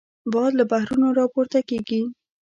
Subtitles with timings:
[0.31, 2.01] باد له بحرونو راپورته کېږي